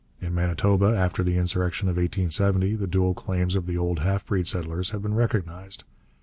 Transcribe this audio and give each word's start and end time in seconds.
In 0.19 0.33
Manitoba, 0.33 0.97
after 0.97 1.21
the 1.21 1.37
insurrection 1.37 1.87
of 1.87 1.97
1870, 1.97 2.73
the 2.75 2.87
dual 2.87 3.13
claims 3.13 3.53
of 3.55 3.67
the 3.67 3.77
old 3.77 3.99
half 3.99 4.25
breed 4.25 4.47
settlers 4.47 4.89
had 4.89 5.03
been 5.03 5.13
recognized. 5.13 5.83